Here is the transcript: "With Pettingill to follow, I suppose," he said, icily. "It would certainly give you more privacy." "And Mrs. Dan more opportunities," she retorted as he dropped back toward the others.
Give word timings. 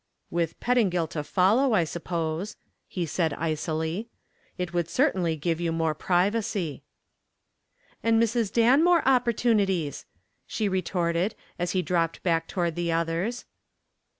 "With 0.31 0.59
Pettingill 0.59 1.05
to 1.09 1.23
follow, 1.23 1.73
I 1.75 1.83
suppose," 1.83 2.55
he 2.87 3.05
said, 3.05 3.35
icily. 3.35 4.09
"It 4.57 4.73
would 4.73 4.89
certainly 4.89 5.35
give 5.35 5.61
you 5.61 5.71
more 5.71 5.93
privacy." 5.93 6.81
"And 8.01 8.19
Mrs. 8.19 8.51
Dan 8.51 8.83
more 8.83 9.07
opportunities," 9.07 10.07
she 10.47 10.67
retorted 10.67 11.35
as 11.59 11.73
he 11.73 11.83
dropped 11.83 12.23
back 12.23 12.47
toward 12.47 12.73
the 12.73 12.91
others. 12.91 13.45